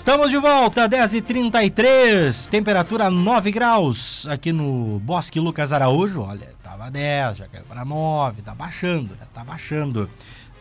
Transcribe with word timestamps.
Estamos 0.00 0.30
de 0.30 0.38
volta, 0.38 0.88
10h33, 0.88 2.48
temperatura 2.48 3.10
9 3.10 3.52
graus 3.52 4.26
aqui 4.30 4.50
no 4.50 4.98
Bosque 5.00 5.38
Lucas 5.38 5.74
Araújo. 5.74 6.22
Olha, 6.22 6.48
tava 6.62 6.90
10, 6.90 7.36
já 7.36 7.46
caiu 7.46 7.64
para 7.64 7.84
9, 7.84 8.40
tá 8.40 8.54
baixando, 8.54 9.10
né? 9.10 9.26
Tá 9.34 9.44
baixando. 9.44 10.08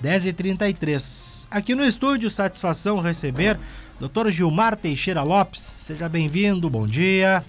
10h33. 0.04 1.48
Aqui 1.50 1.74
no 1.74 1.86
estúdio, 1.86 2.30
satisfação 2.30 3.00
receber 3.00 3.58
Dr. 3.98 4.30
Gilmar 4.30 4.76
Teixeira 4.76 5.24
Lopes. 5.24 5.74
Seja 5.78 6.10
bem-vindo, 6.10 6.70
bom 6.70 6.86
dia. 6.86 7.42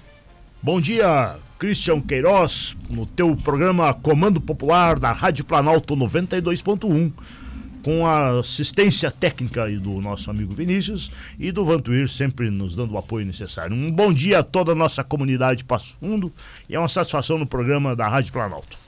Bom 0.63 0.81
dia, 0.81 1.35
Christian 1.59 2.01
Queiroz, 2.01 2.77
no 2.89 3.05
teu 3.05 3.35
programa 3.35 3.93
Comando 3.93 4.41
Popular 4.41 4.97
da 4.97 5.11
Rádio 5.11 5.45
Planalto 5.45 5.97
92.1 5.97 7.13
com 7.83 8.07
a 8.07 8.41
assistência 8.41 9.11
técnica 9.11 9.69
do 9.79 10.01
nosso 10.01 10.31
amigo 10.31 10.55
Vinícius 10.55 11.11
e 11.39 11.51
do 11.51 11.65
Vantuir, 11.65 12.09
sempre 12.09 12.51
nos 12.51 12.75
dando 12.75 12.95
o 12.95 12.99
apoio 12.99 13.27
necessário. 13.27 13.77
Um 13.77 13.91
bom 13.91 14.13
dia 14.13 14.41
a 14.41 14.43
toda 14.43 14.73
a 14.73 14.75
nossa 14.75 15.03
comunidade 15.03 15.65
Passo 15.65 15.97
Fundo 15.99 16.33
e 16.69 16.75
é 16.75 16.79
uma 16.79 16.89
satisfação 16.89 17.39
no 17.39 17.47
programa 17.47 17.97
da 17.97 18.09
Rádio 18.09 18.33
Planalto. 18.33 18.79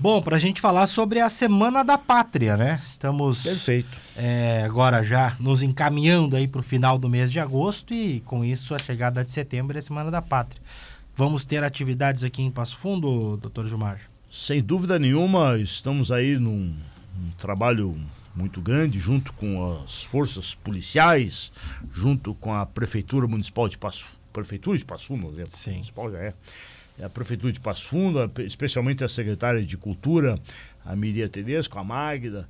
Bom, 0.00 0.22
para 0.22 0.36
a 0.36 0.38
gente 0.38 0.60
falar 0.60 0.86
sobre 0.86 1.18
a 1.18 1.28
Semana 1.28 1.82
da 1.82 1.98
Pátria, 1.98 2.56
né? 2.56 2.80
Estamos 2.88 3.42
Perfeito. 3.42 3.98
É, 4.16 4.62
agora 4.64 5.02
já 5.02 5.36
nos 5.40 5.60
encaminhando 5.60 6.36
aí 6.36 6.46
para 6.46 6.60
o 6.60 6.62
final 6.62 6.96
do 6.98 7.08
mês 7.08 7.32
de 7.32 7.40
agosto 7.40 7.92
e 7.92 8.20
com 8.20 8.44
isso 8.44 8.76
a 8.76 8.78
chegada 8.78 9.24
de 9.24 9.30
setembro 9.32 9.76
é 9.76 9.80
a 9.80 9.82
Semana 9.82 10.08
da 10.08 10.22
Pátria. 10.22 10.62
Vamos 11.16 11.44
ter 11.44 11.64
atividades 11.64 12.22
aqui 12.22 12.42
em 12.42 12.50
Passo 12.50 12.76
Fundo, 12.76 13.36
doutor 13.38 13.66
Gilmar? 13.66 13.98
Sem 14.30 14.62
dúvida 14.62 15.00
nenhuma, 15.00 15.58
estamos 15.58 16.12
aí 16.12 16.38
num, 16.38 16.76
num 17.18 17.30
trabalho 17.36 17.96
muito 18.38 18.60
grande, 18.60 18.98
junto 19.00 19.32
com 19.32 19.82
as 19.82 20.04
forças 20.04 20.54
policiais, 20.54 21.50
junto 21.90 22.34
com 22.34 22.54
a 22.54 22.64
Prefeitura 22.64 23.26
Municipal 23.26 23.68
de 23.68 23.76
Passo 23.76 24.06
Prefeitura 24.32 24.78
de 24.78 24.84
Passo 24.84 25.08
Fundo, 25.08 25.34
Sim. 25.48 25.72
municipal 25.72 26.12
já 26.12 26.18
é. 26.18 26.34
é. 26.98 27.04
A 27.04 27.08
Prefeitura 27.08 27.52
de 27.52 27.58
Passo 27.58 27.88
Fundo, 27.88 28.30
especialmente 28.42 29.02
a 29.02 29.08
Secretária 29.08 29.64
de 29.64 29.76
Cultura, 29.76 30.38
a 30.84 30.94
Miria 30.94 31.28
Tedesco, 31.28 31.78
a 31.78 31.82
Magda, 31.82 32.48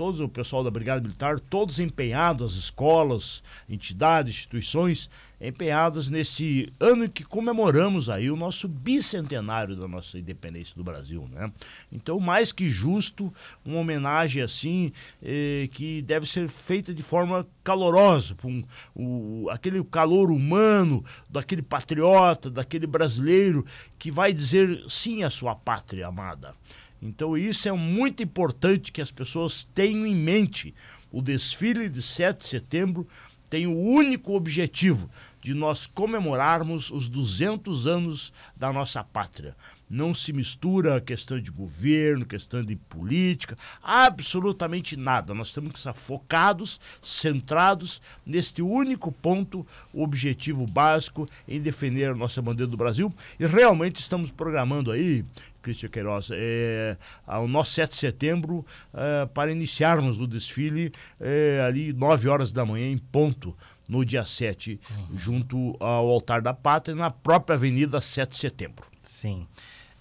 todo 0.00 0.24
o 0.24 0.28
pessoal 0.30 0.64
da 0.64 0.70
Brigada 0.70 1.02
Militar, 1.02 1.38
todos 1.38 1.78
empenhados, 1.78 2.52
as 2.52 2.58
escolas, 2.58 3.42
entidades, 3.68 4.34
instituições, 4.34 5.10
empenhadas 5.38 6.08
nesse 6.08 6.72
ano 6.80 7.04
em 7.04 7.08
que 7.08 7.22
comemoramos 7.22 8.08
aí 8.08 8.30
o 8.30 8.36
nosso 8.36 8.66
bicentenário 8.66 9.76
da 9.76 9.86
nossa 9.86 10.18
independência 10.18 10.74
do 10.74 10.82
Brasil, 10.82 11.28
né? 11.30 11.52
Então, 11.92 12.18
mais 12.18 12.50
que 12.50 12.70
justo, 12.70 13.30
uma 13.62 13.76
homenagem 13.76 14.42
assim, 14.42 14.90
eh, 15.22 15.68
que 15.70 16.00
deve 16.00 16.24
ser 16.24 16.48
feita 16.48 16.94
de 16.94 17.02
forma 17.02 17.46
calorosa, 17.62 18.34
com 18.36 18.64
o, 18.94 19.50
aquele 19.50 19.84
calor 19.84 20.30
humano, 20.30 21.04
daquele 21.28 21.60
patriota, 21.60 22.48
daquele 22.48 22.86
brasileiro 22.86 23.66
que 23.98 24.10
vai 24.10 24.32
dizer 24.32 24.82
sim 24.88 25.24
à 25.24 25.28
sua 25.28 25.54
pátria 25.54 26.06
amada. 26.06 26.54
Então 27.00 27.36
isso 27.36 27.68
é 27.68 27.72
muito 27.72 28.22
importante 28.22 28.92
que 28.92 29.00
as 29.00 29.10
pessoas 29.10 29.64
tenham 29.74 30.06
em 30.06 30.14
mente. 30.14 30.74
O 31.10 31.22
desfile 31.22 31.88
de 31.88 32.02
7 32.02 32.38
de 32.38 32.48
setembro 32.48 33.06
tem 33.50 33.66
o 33.66 33.76
único 33.76 34.34
objetivo 34.34 35.10
de 35.40 35.54
nós 35.54 35.86
comemorarmos 35.86 36.90
os 36.90 37.08
200 37.08 37.86
anos 37.86 38.32
da 38.54 38.72
nossa 38.72 39.02
pátria. 39.02 39.56
Não 39.88 40.14
se 40.14 40.32
mistura 40.32 40.96
a 40.96 41.00
questão 41.00 41.40
de 41.40 41.50
governo, 41.50 42.24
questão 42.24 42.62
de 42.62 42.76
política, 42.76 43.56
absolutamente 43.82 44.96
nada. 44.96 45.34
Nós 45.34 45.52
temos 45.52 45.72
que 45.72 45.78
estar 45.78 45.94
focados, 45.94 46.78
centrados 47.02 48.00
neste 48.24 48.62
único 48.62 49.10
ponto, 49.10 49.66
o 49.92 50.04
objetivo 50.04 50.64
básico 50.66 51.26
em 51.48 51.60
defender 51.60 52.10
a 52.10 52.14
nossa 52.14 52.40
bandeira 52.40 52.70
do 52.70 52.76
Brasil. 52.76 53.12
E 53.38 53.46
realmente 53.46 53.96
estamos 53.96 54.30
programando 54.30 54.92
aí, 54.92 55.24
Cristian 55.62 55.88
Queiroz, 55.88 56.30
é, 56.32 56.96
ao 57.26 57.46
nosso 57.46 57.72
7 57.72 57.90
de 57.90 57.96
setembro, 57.96 58.64
é, 58.92 59.26
para 59.26 59.52
iniciarmos 59.52 60.18
o 60.18 60.26
desfile 60.26 60.92
é, 61.20 61.62
ali 61.66 61.92
9 61.92 62.28
horas 62.28 62.52
da 62.52 62.64
manhã 62.64 62.90
em 62.90 62.98
ponto 62.98 63.56
no 63.88 64.04
dia 64.04 64.24
7, 64.24 64.80
uhum. 64.90 65.18
junto 65.18 65.76
ao 65.80 66.08
Altar 66.08 66.40
da 66.40 66.54
Pátria, 66.54 66.94
na 66.94 67.10
própria 67.10 67.56
Avenida 67.56 68.00
7 68.00 68.30
de 68.30 68.38
Setembro. 68.38 68.86
Sim. 69.02 69.46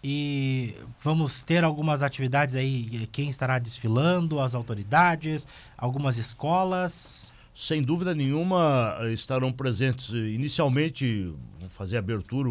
E 0.02 0.76
vamos 1.04 1.44
ter 1.44 1.64
algumas 1.64 2.02
atividades 2.02 2.56
aí, 2.56 3.08
quem 3.12 3.30
estará 3.30 3.60
desfilando, 3.60 4.40
as 4.40 4.56
autoridades, 4.56 5.46
algumas 5.78 6.18
escolas. 6.18 7.34
Sem 7.54 7.82
dúvida 7.82 8.16
nenhuma 8.16 8.98
estarão 9.12 9.52
presentes. 9.52 10.10
Inicialmente, 10.12 11.34
vão 11.60 11.68
fazer 11.68 11.98
abertura 11.98 12.50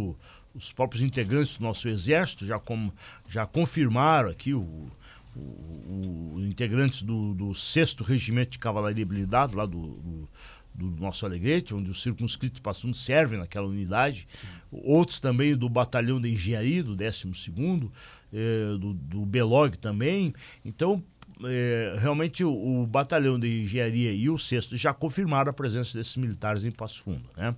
os 0.59 0.73
próprios 0.73 1.03
integrantes 1.03 1.57
do 1.57 1.65
nosso 1.65 1.89
exército, 1.89 2.45
já, 2.45 2.59
com, 2.59 2.91
já 3.29 3.47
confirmaram 3.47 4.29
aqui 4.29 4.53
o, 4.53 4.91
o, 5.37 6.35
o 6.35 6.41
integrantes 6.41 7.03
do, 7.03 7.33
do 7.33 7.55
6 7.55 7.95
Regimento 8.01 8.53
de 8.53 8.59
Cavalaria 8.59 9.07
Blindado, 9.07 9.57
lá 9.57 9.65
do, 9.65 9.81
do 9.81 10.29
do 10.79 10.91
nosso 10.91 11.27
Alegrete, 11.27 11.75
onde 11.75 11.91
os 11.91 12.01
circunscritos 12.01 12.61
passando 12.61 12.95
servem 12.95 13.39
naquela 13.39 13.67
unidade. 13.67 14.25
Sim. 14.29 14.47
Outros 14.71 15.19
também 15.19 15.57
do 15.57 15.69
Batalhão 15.69 16.21
de 16.21 16.31
Engenharia, 16.31 16.85
do 16.85 16.97
12º, 16.97 17.91
eh, 18.33 18.77
do, 18.79 18.95
do 18.95 19.27
Belog 19.27 19.77
também. 19.77 20.33
Então, 20.65 21.03
é, 21.45 21.97
realmente 21.99 22.43
o, 22.43 22.53
o, 22.53 22.87
batalhão 22.87 23.39
de 23.39 23.63
engenharia 23.63 24.13
e 24.13 24.29
o 24.29 24.39
sexto 24.39 24.77
já 24.77 24.93
confirmaram 24.93 25.51
a 25.51 25.53
presença 25.53 25.97
desses 25.97 26.17
militares 26.17 26.65
em 26.65 26.71
Passo 26.71 27.03
Fundo. 27.03 27.29
Né? 27.37 27.55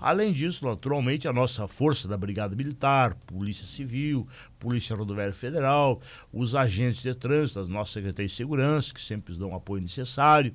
Além 0.00 0.32
disso, 0.32 0.64
naturalmente, 0.64 1.26
a 1.26 1.32
nossa 1.32 1.66
força 1.66 2.06
da 2.06 2.16
Brigada 2.16 2.54
Militar, 2.54 3.14
Polícia 3.26 3.66
Civil, 3.66 4.28
Polícia 4.58 4.94
Rodoviária 4.94 5.32
Federal, 5.32 6.00
os 6.32 6.54
agentes 6.54 7.02
de 7.02 7.14
trânsito, 7.14 7.60
as 7.60 7.68
nossas 7.68 7.94
secretarias 7.94 8.30
de 8.30 8.36
segurança, 8.36 8.94
que 8.94 9.00
sempre 9.00 9.36
dão 9.36 9.50
o 9.50 9.54
apoio 9.54 9.82
necessário, 9.82 10.52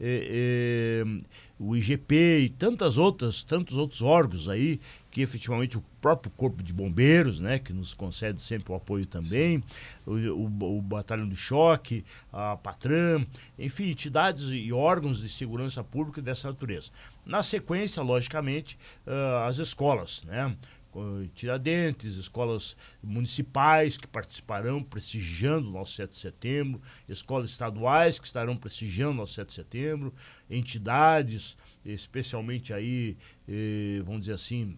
é, 0.00 1.04
é, 1.04 1.22
o 1.58 1.76
IGP 1.76 2.40
e 2.40 2.48
tantas 2.48 2.98
outras, 2.98 3.42
tantos 3.42 3.76
outros 3.76 4.02
órgãos 4.02 4.48
aí 4.48 4.80
que 5.12 5.20
efetivamente 5.20 5.76
o 5.76 5.84
próprio 6.00 6.32
Corpo 6.32 6.62
de 6.62 6.72
Bombeiros, 6.72 7.38
né, 7.38 7.58
que 7.58 7.72
nos 7.72 7.94
concede 7.94 8.40
sempre 8.40 8.72
o 8.72 8.74
apoio 8.74 9.06
também, 9.06 9.62
o, 10.06 10.12
o, 10.12 10.78
o, 10.78 10.82
Batalhão 10.82 11.28
de 11.28 11.36
Choque, 11.36 12.04
a 12.32 12.56
Patram, 12.56 13.24
enfim, 13.58 13.90
entidades 13.90 14.48
e 14.48 14.72
órgãos 14.72 15.20
de 15.20 15.28
segurança 15.28 15.84
pública 15.84 16.20
dessa 16.22 16.48
natureza. 16.48 16.90
Na 17.26 17.42
sequência, 17.42 18.02
logicamente, 18.02 18.78
uh, 19.06 19.46
as 19.46 19.58
escolas, 19.58 20.24
né, 20.24 20.56
Tiradentes, 21.34 22.16
escolas 22.16 22.76
municipais 23.02 23.96
que 23.96 24.06
participarão 24.06 24.82
prestigiando 24.82 25.68
o 25.68 25.72
nosso 25.72 25.94
7 25.94 26.10
de 26.12 26.18
setembro, 26.18 26.80
escolas 27.08 27.50
estaduais 27.50 28.18
que 28.18 28.26
estarão 28.26 28.56
prestigiando 28.56 29.12
o 29.12 29.16
nosso 29.16 29.34
7 29.34 29.48
de 29.48 29.54
setembro, 29.54 30.14
entidades, 30.50 31.56
especialmente 31.84 32.74
aí, 32.74 33.16
eh, 33.48 34.02
vamos 34.04 34.20
dizer 34.20 34.34
assim, 34.34 34.76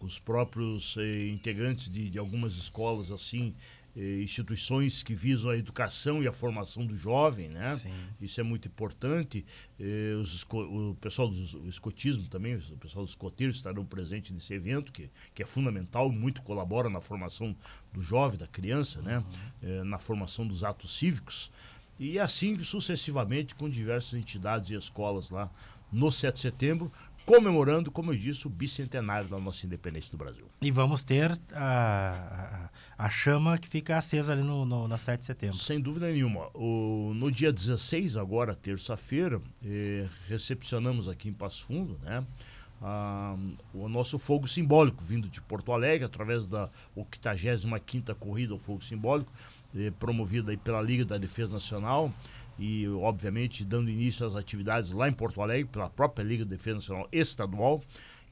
os 0.00 0.18
próprios 0.18 0.96
eh, 0.98 1.28
integrantes 1.28 1.92
de, 1.92 2.10
de, 2.10 2.18
algumas 2.18 2.54
escolas 2.54 3.10
assim 3.10 3.54
instituições 3.96 5.02
que 5.02 5.14
visam 5.14 5.50
a 5.50 5.56
educação 5.56 6.22
e 6.22 6.26
a 6.26 6.32
formação 6.32 6.84
do 6.84 6.96
jovem, 6.96 7.48
né? 7.48 7.76
Sim. 7.76 7.92
Isso 8.20 8.40
é 8.40 8.44
muito 8.44 8.66
importante. 8.66 9.44
Eh, 9.78 10.14
os, 10.18 10.44
o 10.52 10.96
pessoal 11.00 11.28
do 11.28 11.68
escotismo 11.68 12.26
também, 12.28 12.56
o 12.56 12.76
pessoal 12.78 13.04
dos 13.04 13.12
escoteiros 13.12 13.56
estarão 13.56 13.84
presentes 13.84 14.32
nesse 14.32 14.52
evento 14.52 14.92
que, 14.92 15.08
que 15.32 15.42
é 15.42 15.46
fundamental, 15.46 16.10
muito 16.10 16.42
colabora 16.42 16.90
na 16.90 17.00
formação 17.00 17.56
do 17.92 18.02
jovem, 18.02 18.38
da 18.38 18.48
criança, 18.48 19.00
né? 19.00 19.18
uhum. 19.18 19.24
né? 19.62 19.84
na 19.84 19.98
formação 19.98 20.46
dos 20.46 20.64
atos 20.64 20.96
cívicos 20.96 21.50
e 21.98 22.18
assim 22.18 22.58
sucessivamente 22.58 23.54
com 23.54 23.68
diversas 23.68 24.14
entidades 24.14 24.70
e 24.70 24.74
escolas 24.74 25.30
lá 25.30 25.50
no 25.92 26.10
7 26.10 26.34
de 26.34 26.40
setembro, 26.40 26.92
comemorando, 27.24 27.90
como 27.90 28.12
eu 28.12 28.18
disse, 28.18 28.46
o 28.46 28.50
bicentenário 28.50 29.28
da 29.28 29.38
nossa 29.38 29.64
independência 29.66 30.10
do 30.10 30.16
Brasil. 30.16 30.44
E 30.60 30.70
vamos 30.70 31.02
ter 31.02 31.38
a, 31.52 32.68
a, 32.98 33.10
chama 33.10 33.56
que 33.58 33.68
fica 33.68 33.96
acesa 33.96 34.32
ali 34.32 34.42
no, 34.42 34.64
no, 34.64 34.86
na 34.86 34.98
7 34.98 35.20
de 35.20 35.26
setembro. 35.26 35.56
Sem 35.56 35.80
dúvida 35.80 36.10
nenhuma. 36.10 36.48
O, 36.54 37.12
no 37.14 37.30
dia 37.30 37.52
16, 37.52 38.16
agora, 38.16 38.54
terça-feira, 38.54 39.40
eh, 39.64 40.06
recepcionamos 40.28 41.08
aqui 41.08 41.28
em 41.28 41.32
Passo 41.32 41.64
Fundo, 41.64 41.98
né? 42.02 42.24
Ah, 42.82 43.36
o 43.72 43.88
nosso 43.88 44.18
fogo 44.18 44.46
simbólico 44.46 45.02
vindo 45.02 45.28
de 45.28 45.40
Porto 45.40 45.72
Alegre 45.72 46.04
através 46.04 46.46
da 46.46 46.68
85ª 46.94 48.14
Corrida 48.14 48.52
ao 48.52 48.58
Fogo 48.58 48.84
Simbólico 48.84 49.32
eh, 49.74 49.90
promovida 49.98 50.50
aí 50.50 50.56
pela 50.58 50.82
Liga 50.82 51.04
da 51.04 51.16
Defesa 51.16 51.52
Nacional 51.52 52.12
e, 52.58 52.88
obviamente, 52.88 53.64
dando 53.64 53.90
início 53.90 54.26
às 54.26 54.36
atividades 54.36 54.90
lá 54.90 55.08
em 55.08 55.12
Porto 55.12 55.42
Alegre, 55.42 55.70
pela 55.70 55.90
própria 55.90 56.24
Liga 56.24 56.44
de 56.44 56.50
Defesa 56.50 56.76
Nacional 56.76 57.08
Estadual. 57.12 57.82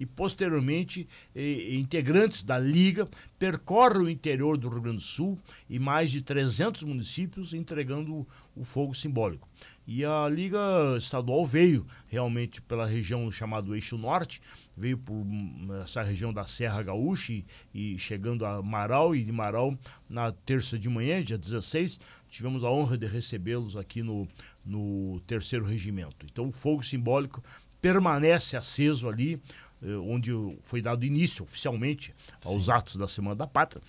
E 0.03 0.07
posteriormente 0.07 1.09
eh, 1.33 1.77
integrantes 1.77 2.43
da 2.43 2.59
Liga 2.59 3.09
percorrem 3.39 4.03
o 4.03 4.11
interior 4.11 4.59
do 4.59 4.69
Rio 4.69 4.81
Grande 4.81 4.97
do 4.97 5.03
Sul 5.03 5.39
e 5.71 5.79
mais 5.79 6.11
de 6.11 6.21
300 6.23 6.83
municípios 6.83 7.55
entregando 7.55 8.27
o, 8.57 8.65
fogo 8.65 8.95
simbólico. 8.95 9.49
E 9.87 10.05
a 10.05 10.29
Liga 10.29 10.59
Estadual 10.99 11.47
veio 11.47 11.87
realmente 12.09 12.61
pela 12.61 12.85
região 12.85 13.31
chamada 13.31 13.73
Eixo 13.73 13.97
Norte, 13.97 14.43
veio 14.77 14.99
por 14.99 15.15
hum, 15.15 15.69
essa 15.85 16.03
região 16.03 16.33
da 16.33 16.45
Serra 16.45 16.83
Gaúcha 16.83 17.33
e, 17.33 17.45
e, 17.73 17.97
chegando 17.97 18.45
a 18.45 18.61
Marau 18.61 19.15
e 19.15 19.23
de 19.23 19.31
Marau 19.31 19.79
na 20.09 20.33
terça 20.33 20.77
de 20.77 20.89
manhã, 20.89 21.23
dia 21.23 21.39
16, 21.39 22.01
tivemos 22.29 22.65
a 22.65 22.71
honra 22.71 22.99
de 22.99 23.07
recebê-los 23.07 23.77
aqui 23.77 24.03
no, 24.03 24.27
no 24.65 25.21
terceiro 25.29 25.65
regimento. 25.65 26.27
Então 26.27 26.49
o 26.49 26.53
fogo 26.53 26.83
simbólico 26.83 27.41
permanece 27.83 28.57
aceso 28.57 29.09
ali, 29.09 29.43
onde 30.05 30.33
foi 30.63 30.81
dado 30.81 31.05
início 31.05 31.45
oficialmente 31.45 32.15
aos 32.45 32.67
Sim. 32.67 32.73
atos 32.73 32.97
da 32.97 33.09
Semana 33.09 33.37
da 33.37 33.47
Pátria. 33.47 33.83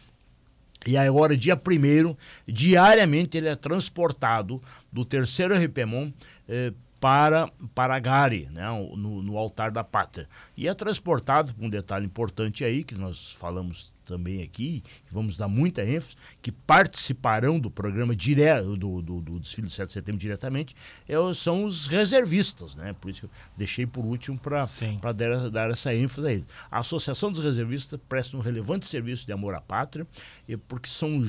E 0.85 0.97
agora, 0.97 1.37
dia 1.37 1.55
primeiro, 1.55 2.17
diariamente 2.45 3.37
ele 3.37 3.47
é 3.47 3.55
transportado 3.55 4.61
do 4.91 5.05
terceiro 5.05 5.55
RPMON 5.55 6.11
eh, 6.47 6.73
para, 6.99 7.49
para 7.73 7.99
Gari, 7.99 8.49
né, 8.51 8.65
no, 8.95 9.21
no, 9.21 9.37
altar 9.37 9.71
da 9.71 9.83
pátria. 9.83 10.27
E 10.57 10.67
é 10.67 10.73
transportado, 10.73 11.53
um 11.59 11.69
detalhe 11.69 12.05
importante 12.05 12.65
aí, 12.65 12.83
que 12.83 12.95
nós 12.95 13.31
falamos 13.31 13.92
também 14.03 14.41
aqui, 14.41 14.83
vamos 15.11 15.37
dar 15.37 15.47
muita 15.47 15.83
ênfase, 15.83 16.15
que 16.41 16.51
participarão 16.51 17.59
do 17.59 17.69
programa 17.69 18.15
direto, 18.15 18.75
do, 18.75 19.01
do, 19.01 19.21
do 19.21 19.39
desfile 19.39 19.67
do 19.67 19.73
7 19.73 19.87
de 19.87 19.93
setembro 19.93 20.19
diretamente, 20.19 20.75
é, 21.07 21.15
são 21.33 21.63
os 21.63 21.87
reservistas, 21.87 22.75
né? 22.75 22.93
Por 22.99 23.09
isso 23.09 23.21
que 23.21 23.25
eu 23.25 23.31
deixei 23.57 23.85
por 23.85 24.05
último 24.05 24.37
para 24.37 24.65
dar, 25.13 25.49
dar 25.49 25.71
essa 25.71 25.93
ênfase 25.93 26.27
a 26.27 26.31
eles. 26.31 26.47
A 26.69 26.79
Associação 26.79 27.31
dos 27.31 27.43
Reservistas 27.43 27.99
presta 28.07 28.37
um 28.37 28.39
relevante 28.39 28.87
serviço 28.87 29.25
de 29.25 29.31
amor 29.31 29.55
à 29.55 29.61
pátria, 29.61 30.07
porque 30.67 30.89
são 30.89 31.23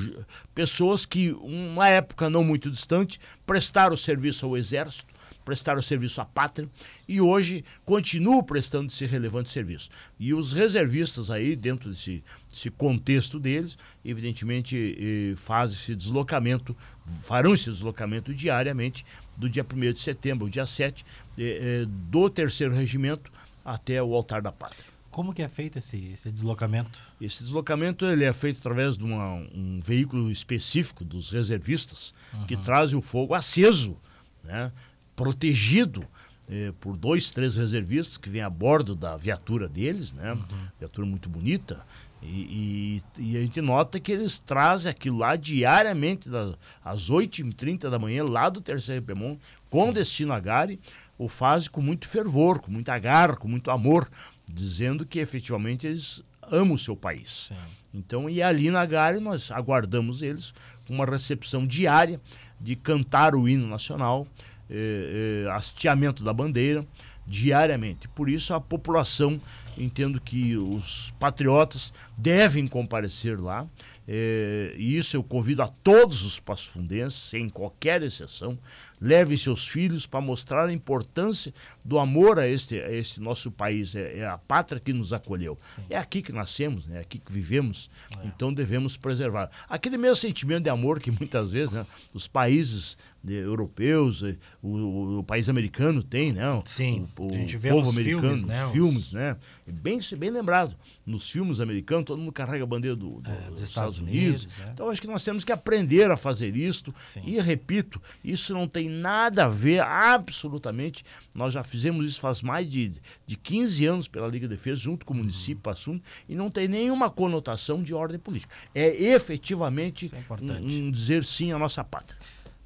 pessoas 0.54 1.06
que, 1.06 1.32
uma 1.32 1.88
época 1.88 2.28
não 2.28 2.44
muito 2.44 2.70
distante, 2.70 3.20
prestaram 3.46 3.96
serviço 3.96 4.46
ao 4.46 4.56
Exército, 4.56 5.14
prestaram 5.44 5.82
serviço 5.82 6.20
à 6.20 6.24
pátria 6.24 6.68
e 7.06 7.20
hoje 7.20 7.64
continuam 7.84 8.42
prestando 8.42 8.90
esse 8.90 9.04
relevante 9.04 9.50
serviço. 9.50 9.90
E 10.18 10.32
os 10.32 10.52
reservistas 10.52 11.30
aí, 11.30 11.54
dentro 11.54 11.90
desse, 11.90 12.22
desse 12.50 12.70
contexto 12.70 13.38
deles, 13.38 13.76
evidentemente 14.04 14.96
eh, 14.98 15.36
fazem 15.36 15.76
esse 15.76 15.94
deslocamento, 15.94 16.76
farão 17.22 17.54
esse 17.54 17.70
deslocamento 17.70 18.34
diariamente 18.34 19.04
do 19.36 19.48
dia 19.48 19.64
1 19.64 19.92
de 19.92 20.00
setembro 20.00 20.46
ao 20.46 20.50
dia 20.50 20.66
7 20.66 21.04
eh, 21.36 21.42
eh, 21.42 21.86
do 21.86 22.30
terceiro 22.30 22.74
regimento 22.74 23.30
até 23.64 24.02
o 24.02 24.14
altar 24.14 24.42
da 24.42 24.52
pátria. 24.52 24.94
Como 25.14 25.32
que 25.32 25.42
é 25.42 25.48
feito 25.48 25.78
esse, 25.78 25.96
esse 26.12 26.32
deslocamento? 26.32 27.00
Esse 27.20 27.44
deslocamento 27.44 28.04
ele 28.04 28.24
é 28.24 28.32
feito 28.32 28.58
através 28.58 28.98
de 28.98 29.04
uma, 29.04 29.34
um 29.54 29.80
veículo 29.80 30.28
específico 30.28 31.04
dos 31.04 31.30
reservistas 31.30 32.12
uhum. 32.32 32.46
que 32.46 32.56
traz 32.56 32.92
o 32.92 33.00
fogo 33.00 33.32
aceso, 33.32 33.96
né? 34.42 34.72
Protegido 35.14 36.06
eh, 36.48 36.72
por 36.80 36.96
dois, 36.96 37.30
três 37.30 37.56
reservistas 37.56 38.16
que 38.16 38.28
vêm 38.28 38.42
a 38.42 38.50
bordo 38.50 38.94
da 38.94 39.16
viatura 39.16 39.68
deles, 39.68 40.12
né? 40.12 40.32
Uhum. 40.32 40.68
Viatura 40.78 41.06
muito 41.06 41.28
bonita. 41.28 41.84
E, 42.22 43.02
e, 43.18 43.32
e, 43.32 43.36
a 43.36 43.40
gente 43.40 43.60
nota 43.60 44.00
que 44.00 44.10
eles 44.10 44.38
trazem 44.38 44.90
aquilo 44.90 45.18
lá 45.18 45.36
diariamente, 45.36 46.28
das, 46.28 46.56
às 46.82 47.10
8h30 47.10 47.90
da 47.90 47.98
manhã, 47.98 48.24
lá 48.24 48.48
do 48.48 48.62
terceiro 48.62 49.02
Pemon, 49.02 49.36
com 49.68 49.86
Sim. 49.88 49.92
destino 49.92 50.32
a 50.32 50.40
Gare, 50.40 50.80
o 51.18 51.28
fazem 51.28 51.70
com 51.70 51.82
muito 51.82 52.08
fervor, 52.08 52.60
com 52.60 52.70
muita 52.70 52.98
garra, 52.98 53.36
com 53.36 53.46
muito 53.46 53.70
amor, 53.70 54.10
dizendo 54.50 55.04
que 55.04 55.18
efetivamente 55.18 55.86
eles 55.86 56.22
amam 56.50 56.74
o 56.74 56.78
seu 56.78 56.96
país. 56.96 57.48
Sim. 57.48 57.56
Então, 57.92 58.28
e 58.28 58.42
ali 58.42 58.70
na 58.70 58.84
Gare 58.84 59.20
nós 59.20 59.50
aguardamos 59.50 60.22
eles 60.22 60.52
com 60.86 60.94
uma 60.94 61.04
recepção 61.04 61.66
diária 61.66 62.20
de 62.60 62.74
cantar 62.74 63.34
o 63.34 63.48
hino 63.48 63.66
nacional, 63.66 64.26
eh, 64.74 65.44
eh, 65.46 65.50
hasteamento 65.50 66.24
da 66.24 66.32
bandeira 66.32 66.84
diariamente. 67.26 68.08
Por 68.08 68.28
isso 68.28 68.52
a 68.52 68.60
população 68.60 69.40
entendo 69.78 70.20
que 70.20 70.56
os 70.56 71.12
patriotas 71.18 71.92
devem 72.16 72.66
comparecer 72.66 73.40
lá. 73.40 73.66
É, 74.06 74.74
e 74.76 74.98
isso 74.98 75.16
eu 75.16 75.22
convido 75.22 75.62
a 75.62 75.68
todos 75.68 76.24
os 76.24 76.38
passafundenses, 76.38 77.18
sem 77.18 77.48
qualquer 77.48 78.02
exceção, 78.02 78.58
levem 79.04 79.36
seus 79.36 79.68
filhos 79.68 80.06
para 80.06 80.20
mostrar 80.22 80.66
a 80.66 80.72
importância 80.72 81.52
do 81.84 81.98
amor 81.98 82.38
a 82.38 82.48
este, 82.48 82.80
a 82.80 82.90
este 82.90 83.20
nosso 83.20 83.50
país. 83.50 83.94
É, 83.94 84.20
é 84.20 84.26
a 84.26 84.38
pátria 84.38 84.80
que 84.80 84.94
nos 84.94 85.12
acolheu. 85.12 85.58
Sim. 85.60 85.82
É 85.90 85.98
aqui 85.98 86.22
que 86.22 86.32
nascemos, 86.32 86.88
né? 86.88 86.96
é 86.96 87.00
aqui 87.00 87.18
que 87.18 87.30
vivemos. 87.30 87.90
É. 88.18 88.26
Então 88.26 88.52
devemos 88.52 88.96
preservar. 88.96 89.50
Aquele 89.68 89.98
mesmo 89.98 90.16
sentimento 90.16 90.64
de 90.64 90.70
amor 90.70 91.00
que 91.00 91.10
muitas 91.10 91.52
vezes 91.52 91.72
né, 91.72 91.86
os 92.14 92.26
países 92.26 92.96
de, 93.24 93.34
europeus, 93.34 94.22
eh, 94.22 94.36
o, 94.62 94.68
o, 94.68 95.18
o, 95.20 95.24
país 95.24 95.48
americano 95.48 96.02
tem, 96.02 96.32
né? 96.32 96.44
Sim. 96.66 97.08
O, 97.18 97.26
o 97.26 97.60
povo 97.60 97.88
americano, 97.88 98.20
filmes, 98.20 98.44
né? 98.44 98.66
Os 98.66 98.72
filmes, 98.72 99.12
né? 99.12 99.36
Bem, 99.66 99.98
bem 100.18 100.30
lembrado. 100.30 100.76
Nos 101.06 101.30
filmes 101.30 101.58
americanos, 101.58 102.04
todo 102.04 102.18
mundo 102.18 102.32
carrega 102.32 102.64
a 102.64 102.66
bandeira 102.66 102.94
do, 102.94 103.22
do 103.22 103.30
é, 103.30 103.34
dos 103.48 103.62
Estados, 103.62 103.94
Estados 103.94 103.98
Unidos. 103.98 104.44
Unidos 104.44 104.60
é. 104.60 104.70
Então, 104.70 104.90
acho 104.90 105.00
que 105.00 105.06
nós 105.06 105.24
temos 105.24 105.42
que 105.42 105.52
aprender 105.52 106.10
a 106.10 106.18
fazer 106.18 106.54
isto. 106.54 106.94
Sim. 106.98 107.22
E, 107.24 107.40
repito, 107.40 108.00
isso 108.22 108.52
não 108.52 108.68
tem 108.68 108.90
nada 108.94 109.44
a 109.44 109.48
ver, 109.48 109.80
absolutamente. 109.80 111.04
Nós 111.34 111.52
já 111.52 111.62
fizemos 111.62 112.06
isso 112.06 112.20
faz 112.20 112.42
mais 112.42 112.68
de, 112.68 112.92
de 113.26 113.36
15 113.36 113.86
anos 113.86 114.08
pela 114.08 114.26
Liga 114.28 114.48
de 114.48 114.54
Defesa, 114.54 114.80
junto 114.80 115.04
com 115.04 115.12
o 115.12 115.16
município 115.16 115.62
uhum. 115.66 115.72
assunto, 115.72 116.04
e 116.28 116.34
não 116.34 116.50
tem 116.50 116.68
nenhuma 116.68 117.10
conotação 117.10 117.82
de 117.82 117.92
ordem 117.94 118.18
política. 118.18 118.54
É 118.74 118.88
efetivamente 119.02 120.10
é 120.12 120.42
um, 120.42 120.86
um 120.86 120.90
dizer 120.90 121.24
sim 121.24 121.52
à 121.52 121.58
nossa 121.58 121.82
pátria. 121.84 122.18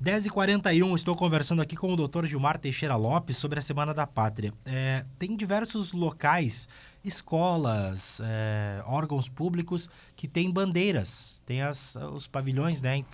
10h41, 0.03 0.95
estou 0.95 1.17
conversando 1.17 1.61
aqui 1.61 1.75
com 1.75 1.93
o 1.93 1.97
Dr. 1.97 2.25
Gilmar 2.25 2.56
Teixeira 2.56 2.95
Lopes 2.95 3.37
sobre 3.37 3.59
a 3.59 3.62
Semana 3.62 3.93
da 3.93 4.06
Pátria. 4.06 4.55
É, 4.65 5.05
tem 5.19 5.37
diversos 5.37 5.93
locais, 5.93 6.69
escolas, 7.05 8.21
é, 8.23 8.81
órgãos 8.87 9.29
públicos 9.29 9.91
que 10.15 10.29
têm 10.29 10.53
bandeiras, 10.53 11.43
tem 11.45 11.62
as, 11.62 11.97
os 12.15 12.29
pavilhões 12.29 12.81
né, 12.81 12.99
em, 12.99 13.05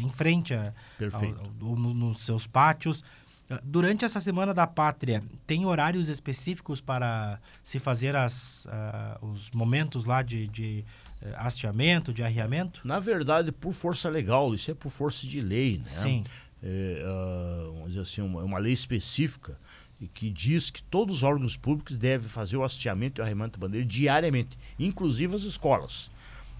em 0.00 0.10
frente 0.10 0.54
a, 0.54 0.72
ao, 1.12 1.24
ao, 1.24 1.76
no, 1.76 1.92
nos 1.92 2.20
seus 2.20 2.46
pátios. 2.46 3.02
Durante 3.62 4.04
essa 4.04 4.20
Semana 4.20 4.52
da 4.52 4.66
Pátria, 4.66 5.22
tem 5.46 5.64
horários 5.64 6.08
específicos 6.08 6.82
para 6.82 7.40
se 7.62 7.78
fazer 7.78 8.14
as, 8.14 8.66
uh, 8.66 9.26
os 9.26 9.50
momentos 9.52 10.04
lá 10.04 10.20
de, 10.20 10.46
de 10.48 10.84
uh, 11.22 11.28
hasteamento, 11.36 12.12
de 12.12 12.22
arriamento? 12.22 12.80
Na 12.84 13.00
verdade, 13.00 13.50
por 13.50 13.72
força 13.72 14.10
legal, 14.10 14.54
isso 14.54 14.70
é 14.70 14.74
por 14.74 14.90
força 14.90 15.26
de 15.26 15.40
lei, 15.40 15.78
né? 15.78 15.88
Sim. 15.88 16.24
É, 16.62 17.02
uh, 17.06 17.72
vamos 17.72 17.88
dizer 17.88 18.00
assim, 18.00 18.20
uma, 18.20 18.42
uma 18.42 18.58
lei 18.58 18.72
específica 18.72 19.58
que 20.12 20.30
diz 20.30 20.68
que 20.68 20.82
todos 20.82 21.16
os 21.16 21.22
órgãos 21.22 21.56
públicos 21.56 21.96
devem 21.96 22.28
fazer 22.28 22.56
o 22.56 22.64
hasteamento 22.64 23.20
e 23.20 23.22
o 23.22 23.24
arriamento 23.24 23.58
da 23.58 23.66
bandeira 23.66 23.86
diariamente, 23.86 24.58
inclusive 24.78 25.34
as 25.34 25.42
escolas. 25.42 26.10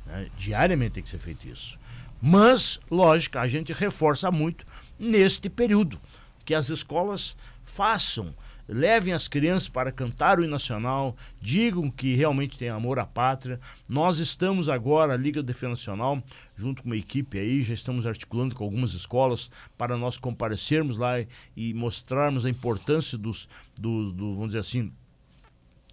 Né? 0.06 0.28
Diariamente 0.38 0.94
tem 0.94 1.02
que 1.02 1.08
ser 1.10 1.18
feito 1.18 1.46
isso. 1.46 1.78
Mas, 2.20 2.80
lógico, 2.90 3.38
a 3.38 3.46
gente 3.46 3.72
reforça 3.72 4.30
muito 4.30 4.66
neste 4.98 5.48
período 5.50 6.00
que 6.48 6.54
as 6.54 6.70
escolas 6.70 7.36
façam, 7.62 8.34
levem 8.66 9.12
as 9.12 9.28
crianças 9.28 9.68
para 9.68 9.92
cantar 9.92 10.38
o 10.38 10.42
hino 10.42 10.50
nacional, 10.50 11.14
digam 11.38 11.90
que 11.90 12.14
realmente 12.14 12.56
tem 12.56 12.70
amor 12.70 12.98
à 12.98 13.04
pátria. 13.04 13.60
Nós 13.86 14.18
estamos 14.18 14.66
agora, 14.66 15.12
a 15.12 15.16
Liga 15.18 15.42
de 15.42 15.46
Defesa 15.48 15.68
Nacional, 15.68 16.22
junto 16.56 16.82
com 16.82 16.88
uma 16.88 16.96
equipe 16.96 17.38
aí, 17.38 17.62
já 17.62 17.74
estamos 17.74 18.06
articulando 18.06 18.54
com 18.54 18.64
algumas 18.64 18.94
escolas 18.94 19.50
para 19.76 19.98
nós 19.98 20.16
comparecermos 20.16 20.96
lá 20.96 21.16
e 21.54 21.74
mostrarmos 21.74 22.46
a 22.46 22.48
importância 22.48 23.18
dos, 23.18 23.46
dos, 23.78 24.14
dos 24.14 24.34
vamos 24.34 24.46
dizer 24.46 24.60
assim, 24.60 24.90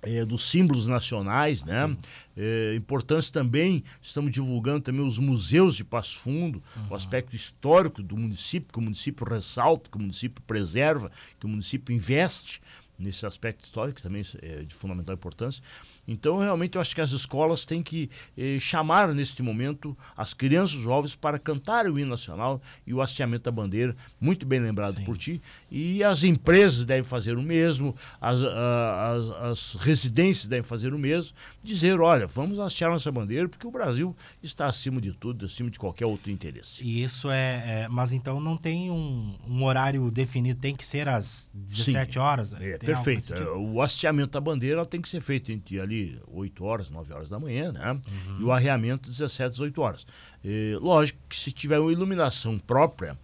é, 0.02 0.24
dos 0.24 0.50
símbolos 0.50 0.88
nacionais, 0.88 1.64
né? 1.64 1.96
É, 2.38 2.76
importante 2.76 3.32
também, 3.32 3.84
estamos 4.02 4.32
divulgando 4.32 4.82
também 4.82 5.06
os 5.06 5.18
museus 5.18 5.76
de 5.76 5.84
Passo 5.84 6.20
Fundo, 6.20 6.62
uhum. 6.76 6.88
o 6.90 6.96
aspecto 6.96 7.36
histórico 7.36 8.04
do 8.04 8.16
município, 8.16 8.72
que 8.72 8.80
o 8.80 8.82
município 8.82 9.26
ressalta, 9.28 9.90
que 9.90 9.98
o 9.98 10.02
município 10.02 10.44
preserva, 10.46 11.12
que 11.40 11.46
o 11.46 11.50
município 11.50 11.94
investe 11.94 12.62
nesse 13.00 13.26
aspecto 13.26 13.64
histórico, 13.66 13.98
que 13.98 14.04
também 14.04 14.24
é 14.42 14.64
de 14.64 14.74
fundamental 14.74 15.16
importância. 15.16 15.62
Então, 16.08 16.38
realmente, 16.38 16.76
eu 16.76 16.82
acho 16.82 16.94
que 16.94 17.02
as 17.02 17.12
escolas 17.12 17.66
têm 17.66 17.82
que 17.82 18.10
eh, 18.38 18.58
chamar, 18.60 19.14
neste 19.14 19.42
momento, 19.42 19.98
as 20.16 20.34
crianças 20.34 20.80
jovens 20.80 21.16
para 21.16 21.40
cantar 21.40 21.88
o 21.88 22.00
hino 22.00 22.10
nacional 22.10 22.62
e 22.86 22.94
o 22.94 23.02
hasteamento 23.02 23.46
da 23.46 23.52
bandeira, 23.52 23.96
muito 24.20 24.46
bem 24.46 24.60
lembrado 24.60 24.96
Sim. 24.96 25.04
por 25.04 25.18
ti. 25.18 25.42
E 25.72 26.04
as 26.04 26.24
empresas 26.24 26.86
devem 26.86 27.04
fazer 27.04 27.38
o 27.38 27.42
mesmo, 27.42 27.96
as, 28.22 28.40
as, 28.40 29.44
as, 29.44 29.74
residências 29.82 30.48
devem 30.48 30.64
fazer 30.64 30.94
o 30.94 31.00
mesmo, 31.00 31.36
dizer, 31.64 32.00
olha, 32.00 32.28
vamos 32.28 32.60
hastear 32.60 32.92
nossa 32.92 33.12
bandeira, 33.12 33.50
porque 33.50 33.66
o 33.66 33.72
Brasil 33.72 34.16
está 34.44 34.68
acima 34.68 35.02
de 35.02 35.12
tudo, 35.14 35.46
acima 35.46 35.70
de 35.70 35.80
qualquer 35.80 36.06
outro 36.06 36.32
interesse. 36.32 36.84
E 36.84 37.04
isso 37.04 37.30
é... 37.32 37.84
é 37.84 37.88
mas 37.90 38.12
então 38.12 38.40
não 38.40 38.58
tem 38.58 38.92
um, 38.92 39.36
um, 39.48 39.64
horário 39.64 40.10
definido, 40.12 40.60
tem 40.60 40.76
que 40.76 40.86
ser 40.86 41.08
às 41.08 41.50
17 41.54 42.14
Sim. 42.14 42.20
horas? 42.20 42.54
É, 42.54 42.78
perfeito. 42.78 43.34
O 43.58 43.82
hasteamento 43.82 44.34
da 44.34 44.42
bandeira 44.42 44.86
tem 44.86 45.02
que 45.02 45.08
ser 45.08 45.22
feito 45.22 45.52
entre 45.52 45.80
ali 45.80 45.95
ali 45.96 46.20
8 46.28 46.64
horas, 46.64 46.90
9 46.90 47.14
horas 47.14 47.30
da 47.30 47.40
manhã, 47.40 47.72
né? 47.72 47.92
Uhum. 47.92 48.38
E 48.40 48.44
o 48.44 48.52
arreamento 48.52 49.10
17, 49.10 49.52
18 49.52 49.82
horas. 49.82 50.08
E, 50.44 50.78
lógico 50.82 51.20
que 51.30 51.36
se 51.36 51.52
tiver 51.52 51.80
uma 51.80 51.92
iluminação 51.92 52.60
própria, 52.60 53.18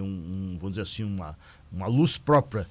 um, 0.00 0.04
um, 0.04 0.58
vamos 0.60 0.76
dizer 0.76 0.82
assim, 0.82 1.02
uma, 1.02 1.36
uma 1.72 1.86
luz 1.86 2.16
própria 2.16 2.68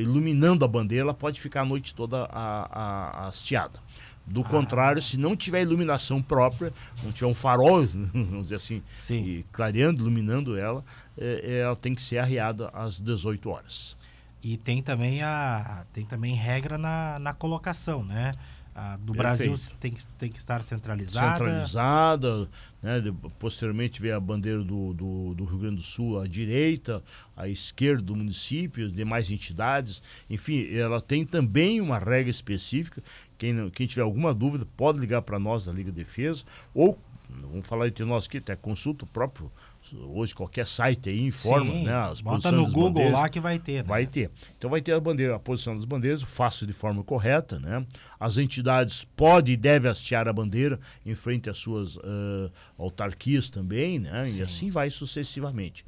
iluminando 0.00 0.64
a 0.64 0.68
bandeira, 0.68 1.04
ela 1.04 1.14
pode 1.14 1.40
ficar 1.40 1.60
a 1.60 1.64
noite 1.64 1.94
toda 1.94 2.24
a, 2.24 3.24
a, 3.24 3.28
hasteada. 3.28 3.78
Do 4.26 4.42
ah. 4.42 4.44
contrário, 4.44 5.02
se 5.02 5.16
não 5.16 5.36
tiver 5.36 5.62
iluminação 5.62 6.22
própria, 6.22 6.72
não 7.02 7.12
tiver 7.12 7.26
um 7.26 7.34
farol, 7.34 7.84
vamos 8.12 8.44
dizer 8.44 8.56
assim, 8.56 8.82
Sim. 8.94 9.44
clareando, 9.52 10.02
iluminando 10.02 10.56
ela, 10.56 10.84
é, 11.16 11.60
ela 11.60 11.76
tem 11.76 11.94
que 11.94 12.02
ser 12.02 12.18
arreada 12.18 12.68
às 12.72 12.98
18 12.98 13.48
horas. 13.48 13.96
E 14.42 14.56
tem 14.56 14.82
também 14.82 15.22
a 15.22 15.84
tem 15.92 16.04
também 16.04 16.34
regra 16.34 16.76
na, 16.76 17.18
na 17.18 17.32
colocação, 17.32 18.04
né? 18.04 18.34
A 18.74 18.96
do 18.96 19.12
Perfeito. 19.12 19.50
Brasil 19.50 19.76
tem 19.78 19.92
que, 19.92 20.06
tem 20.18 20.30
que 20.30 20.38
estar 20.38 20.62
centralizada. 20.62 21.36
Centralizada, 21.36 22.48
né? 22.82 23.02
posteriormente 23.38 24.00
vem 24.00 24.12
a 24.12 24.18
bandeira 24.18 24.64
do, 24.64 24.94
do, 24.94 25.34
do, 25.34 25.44
Rio 25.44 25.58
Grande 25.58 25.76
do 25.76 25.82
Sul 25.82 26.18
à 26.18 26.26
direita, 26.26 27.02
à 27.36 27.46
esquerda 27.46 28.02
do 28.02 28.16
município, 28.16 28.90
demais 28.90 29.30
entidades. 29.30 30.02
Enfim, 30.28 30.74
ela 30.74 31.02
tem 31.02 31.26
também 31.26 31.82
uma 31.82 31.98
regra 31.98 32.30
específica. 32.30 33.02
Quem, 33.36 33.68
quem 33.70 33.86
tiver 33.86 34.02
alguma 34.02 34.32
dúvida 34.32 34.66
pode 34.74 34.98
ligar 34.98 35.20
para 35.20 35.38
nós 35.38 35.66
da 35.66 35.72
Liga 35.72 35.92
Defesa 35.92 36.44
ou 36.72 36.98
vamos 37.28 37.66
falar 37.66 37.88
entre 37.88 38.04
nós 38.04 38.26
aqui, 38.26 38.38
até 38.38 38.56
consulta 38.56 39.04
o 39.04 39.08
próprio 39.08 39.50
hoje 39.94 40.34
qualquer 40.34 40.66
site 40.66 41.08
aí 41.10 41.20
informa, 41.20 41.72
Sim, 41.72 41.84
né? 41.84 41.94
As 41.94 42.20
bota 42.20 42.50
no 42.50 42.66
Google 42.66 42.90
bandeiras, 42.90 43.12
lá 43.12 43.28
que 43.28 43.40
vai 43.40 43.58
ter. 43.58 43.78
Né? 43.78 43.82
Vai 43.82 44.06
ter. 44.06 44.30
Então 44.56 44.70
vai 44.70 44.80
ter 44.80 44.92
a 44.92 45.00
bandeira, 45.00 45.36
a 45.36 45.38
posição 45.38 45.74
das 45.74 45.84
bandeiras, 45.84 46.22
faço 46.22 46.66
de 46.66 46.72
forma 46.72 47.02
correta, 47.02 47.58
né? 47.58 47.86
As 48.18 48.38
entidades 48.38 49.04
podem 49.16 49.54
e 49.54 49.56
devem 49.56 49.90
hastear 49.90 50.28
a 50.28 50.32
bandeira 50.32 50.78
em 51.04 51.14
frente 51.14 51.50
às 51.50 51.58
suas 51.58 51.96
uh, 51.96 52.50
autarquias 52.78 53.50
também, 53.50 53.98
né? 53.98 54.24
Sim. 54.26 54.38
E 54.38 54.42
assim 54.42 54.70
vai 54.70 54.90
sucessivamente. 54.90 55.84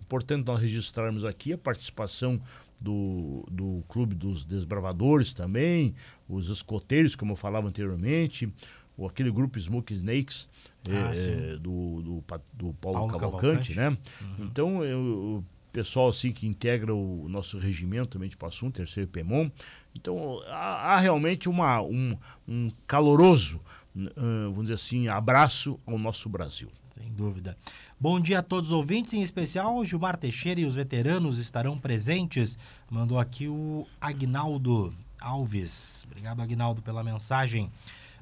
Importante 0.00 0.46
nós 0.46 0.60
registrarmos 0.60 1.24
aqui 1.24 1.52
a 1.52 1.58
participação 1.58 2.40
do, 2.82 3.46
do 3.50 3.84
Clube 3.88 4.14
dos 4.14 4.44
Desbravadores 4.44 5.32
também, 5.32 5.94
os 6.28 6.48
escoteiros, 6.48 7.14
como 7.14 7.32
eu 7.32 7.36
falava 7.36 7.68
anteriormente, 7.68 8.52
ou 8.96 9.06
aquele 9.06 9.30
grupo 9.30 9.58
Smoke 9.58 9.94
Snakes 9.94 10.48
ah, 10.88 11.12
é, 11.14 11.56
do, 11.56 12.02
do, 12.02 12.24
do, 12.52 12.74
Paulo, 12.74 12.98
Paulo 12.98 13.12
Cavalcante, 13.12 13.74
Cavalcante, 13.74 13.76
né? 13.76 13.88
Uhum. 14.20 14.44
Então, 14.44 14.84
eu, 14.84 15.00
o 15.00 15.44
pessoal 15.72 16.08
assim 16.08 16.32
que 16.32 16.46
integra 16.46 16.94
o 16.94 17.26
nosso 17.28 17.58
regimento 17.58 18.10
também 18.10 18.28
de 18.28 18.36
Passum, 18.36 18.70
terceiro 18.70 19.08
PEMON. 19.08 19.50
Então, 19.94 20.42
há, 20.46 20.94
há 20.94 20.98
realmente 20.98 21.48
uma, 21.48 21.80
um, 21.80 22.16
um 22.46 22.70
caloroso, 22.86 23.60
uh, 23.96 24.10
vamos 24.50 24.64
dizer 24.64 24.74
assim, 24.74 25.08
abraço 25.08 25.80
ao 25.86 25.98
nosso 25.98 26.28
Brasil. 26.28 26.68
Sem 26.94 27.10
dúvida. 27.10 27.56
Bom 27.98 28.20
dia 28.20 28.40
a 28.40 28.42
todos 28.42 28.70
os 28.70 28.76
ouvintes, 28.76 29.14
em 29.14 29.22
especial 29.22 29.78
o 29.78 29.84
Gilmar 29.84 30.18
Teixeira 30.18 30.60
e 30.60 30.66
os 30.66 30.74
veteranos 30.74 31.38
estarão 31.38 31.78
presentes. 31.78 32.58
Mandou 32.90 33.18
aqui 33.18 33.48
o 33.48 33.86
Agnaldo 33.98 34.94
Alves. 35.18 36.04
Obrigado, 36.06 36.42
Agnaldo, 36.42 36.82
pela 36.82 37.02
mensagem. 37.02 37.70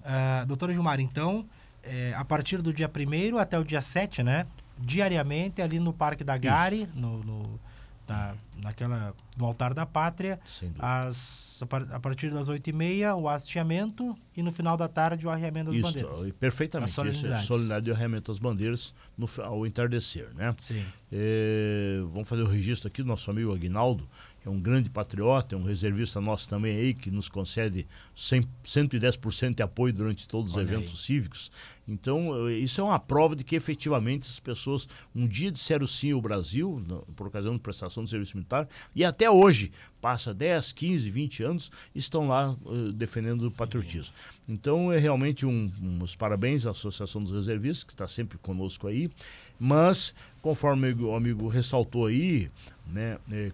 Uh, 0.01 0.47
doutora 0.47 0.73
Gilmar, 0.73 1.01
então, 1.01 1.47
é, 1.83 2.13
a 2.17 2.25
partir 2.25 2.61
do 2.63 2.73
dia 2.73 2.89
1 2.89 3.39
até 3.39 3.59
o 3.59 3.65
dia 3.65 3.81
7, 3.83 4.23
né? 4.23 4.47
Diariamente 4.79 5.61
ali 5.61 5.79
no 5.79 5.93
Parque 5.93 6.25
da 6.25 6.37
Gare, 6.39 6.89
no, 6.95 7.23
no, 7.23 7.61
na, 8.09 8.35
naquela, 8.63 9.15
no 9.37 9.47
altar 9.47 9.73
da 9.73 9.87
pátria, 9.87 10.41
as, 10.79 11.63
a 11.93 12.01
partir 12.01 12.31
das 12.31 12.49
8h30 12.49 13.17
o 13.17 13.29
hasteamento 13.29 14.17
e 14.37 14.43
no 14.43 14.51
final 14.51 14.77
da 14.77 14.89
tarde 14.89 15.27
o 15.27 15.31
arreamento 15.31 15.71
das 15.71 15.77
Isso, 15.77 15.87
bandeiras. 15.87 16.33
Perfeitamente. 16.33 16.93
Solenidade 17.43 17.89
e 17.89 17.93
arreamento 17.93 18.33
das 18.33 18.39
bandeiras 18.39 18.95
no, 19.17 19.29
ao 19.43 19.67
entardecer, 19.67 20.29
né? 20.35 20.55
Sim. 20.59 20.85
É, 21.13 22.01
vamos 22.13 22.29
fazer 22.29 22.43
o 22.43 22.47
registro 22.47 22.89
aqui 22.89 23.03
do 23.03 23.09
nosso 23.09 23.31
amigo 23.31 23.53
Aguinaldo, 23.53 24.09
é 24.45 24.49
um 24.49 24.59
grande 24.59 24.89
patriota, 24.89 25.55
é 25.55 25.59
um 25.59 25.65
reservista 25.65 26.21
nosso 26.21 26.49
também 26.49 26.77
aí, 26.77 26.95
que 26.95 27.11
nos 27.11 27.29
concede 27.29 27.87
100, 28.15 28.45
110% 28.65 29.55
de 29.55 29.63
apoio 29.63 29.93
durante 29.93 30.27
todos 30.27 30.53
os 30.53 30.57
Olha 30.57 30.63
eventos 30.65 30.93
aí. 30.93 30.97
cívicos. 30.97 31.53
Então, 31.87 32.49
eh, 32.49 32.55
isso 32.55 32.81
é 32.81 32.85
uma 32.85 32.99
prova 32.99 33.37
de 33.37 33.45
que 33.45 33.55
efetivamente 33.55 34.23
as 34.23 34.41
pessoas 34.41 34.89
um 35.15 35.27
dia 35.27 35.51
disseram 35.51 35.87
sim 35.87 36.13
ao 36.13 36.23
Brasil, 36.23 36.83
por 37.15 37.27
ocasião 37.27 37.55
de 37.55 37.61
prestação 37.61 38.03
de 38.03 38.09
serviço 38.09 38.37
militar, 38.37 38.67
e 38.95 39.05
até 39.05 39.31
hoje, 39.31 39.73
passa 40.01 40.33
10, 40.33 40.73
15, 40.73 41.11
20 41.11 41.43
anos, 41.43 41.71
estão 41.95 42.27
lá 42.29 42.57
uh, 42.65 42.93
defendendo 42.93 43.43
o 43.43 43.51
patriotismo. 43.51 44.15
Então, 44.49 44.91
é 44.91 44.99
realmente 44.99 45.45
um, 45.45 45.71
uns 45.83 46.17
parabéns 46.17 46.65
à 46.65 46.71
Associação 46.71 47.23
dos 47.23 47.33
Reservistas, 47.33 47.85
que 47.85 47.93
está 47.93 48.09
sempre 48.09 48.39
conosco 48.39 48.87
aí, 48.87 49.11
mas, 49.59 50.15
conforme 50.41 50.93
o 50.93 51.15
amigo 51.15 51.49
ressaltou 51.49 52.07
aí, 52.07 52.51
né, 52.87 53.19
eh, 53.31 53.53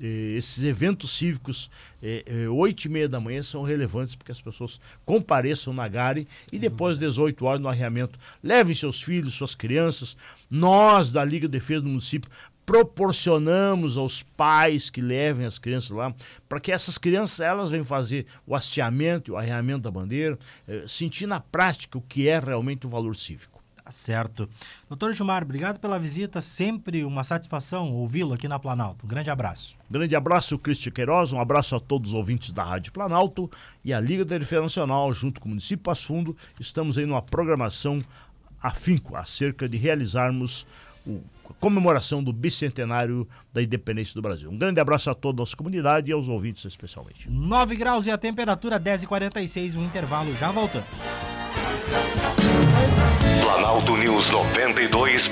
eh, 0.00 0.34
esses 0.36 0.64
eventos 0.64 1.16
cívicos, 1.16 1.70
eh, 2.02 2.48
8 2.50 2.86
e 2.86 2.88
meia 2.88 3.08
da 3.08 3.20
manhã, 3.20 3.42
são 3.42 3.62
relevantes 3.62 4.16
porque 4.16 4.32
as 4.32 4.40
pessoas 4.40 4.80
compareçam 5.04 5.72
na 5.72 5.86
Gare 5.86 6.26
e 6.52 6.58
depois, 6.58 6.98
18 6.98 7.44
horas, 7.44 7.60
no 7.60 7.68
arreamento, 7.68 8.18
levem 8.42 8.74
seus 8.74 9.00
filhos, 9.00 9.34
suas 9.34 9.54
crianças. 9.54 10.16
Nós, 10.50 11.12
da 11.12 11.24
Liga 11.24 11.46
de 11.46 11.52
Defesa 11.52 11.82
do 11.82 11.88
Município, 11.88 12.30
proporcionamos 12.64 13.96
aos 13.96 14.22
pais 14.22 14.88
que 14.88 15.00
levem 15.00 15.46
as 15.46 15.58
crianças 15.58 15.90
lá, 15.90 16.14
para 16.48 16.60
que 16.60 16.72
essas 16.72 16.96
crianças 16.96 17.40
elas 17.40 17.70
venham 17.70 17.84
fazer 17.84 18.26
o 18.46 18.54
hasteamento 18.54 19.30
e 19.30 19.32
o 19.32 19.36
arreamento 19.36 19.82
da 19.82 19.90
bandeira, 19.90 20.38
eh, 20.66 20.84
sentir 20.86 21.26
na 21.26 21.40
prática 21.40 21.98
o 21.98 22.02
que 22.02 22.28
é 22.28 22.38
realmente 22.38 22.86
o 22.86 22.90
valor 22.90 23.16
cívico. 23.16 23.61
Certo. 23.92 24.48
Doutor 24.88 25.12
Gilmar, 25.12 25.42
obrigado 25.42 25.78
pela 25.78 25.98
visita. 25.98 26.40
Sempre 26.40 27.04
uma 27.04 27.22
satisfação 27.22 27.92
ouvi-lo 27.92 28.34
aqui 28.34 28.48
na 28.48 28.58
Planalto. 28.58 29.04
Um 29.04 29.08
grande 29.08 29.30
abraço. 29.30 29.76
Grande 29.90 30.16
abraço, 30.16 30.58
Cristian 30.58 30.92
Queiroz. 30.92 31.32
Um 31.32 31.40
abraço 31.40 31.76
a 31.76 31.80
todos 31.80 32.10
os 32.10 32.14
ouvintes 32.14 32.50
da 32.50 32.64
Rádio 32.64 32.92
Planalto 32.92 33.50
e 33.84 33.92
a 33.92 34.00
Liga 34.00 34.24
da 34.24 34.38
Defesa 34.38 34.62
Nacional, 34.62 35.12
junto 35.12 35.40
com 35.40 35.46
o 35.46 35.50
município 35.50 35.84
Passo 35.84 36.06
Fundo. 36.06 36.36
Estamos 36.58 36.96
aí 36.98 37.06
numa 37.06 37.22
programação 37.22 37.98
afinco 38.62 39.16
acerca 39.16 39.68
de 39.68 39.76
realizarmos 39.76 40.66
o, 41.06 41.20
a 41.50 41.54
comemoração 41.54 42.22
do 42.22 42.32
bicentenário 42.32 43.28
da 43.52 43.62
independência 43.62 44.14
do 44.14 44.22
Brasil. 44.22 44.50
Um 44.50 44.56
grande 44.56 44.80
abraço 44.80 45.10
a 45.10 45.14
toda 45.14 45.38
a 45.38 45.42
nossa 45.42 45.56
comunidade 45.56 46.10
e 46.10 46.14
aos 46.14 46.28
ouvintes 46.28 46.64
especialmente. 46.64 47.28
9 47.28 47.76
graus 47.76 48.06
e 48.06 48.10
a 48.10 48.18
temperatura 48.18 48.80
10h46, 48.80 49.76
um 49.76 49.84
intervalo, 49.84 50.34
já 50.36 50.50
voltamos. 50.50 50.88
Planalto 53.42 53.96
News 53.96 54.30
92. 54.30 55.28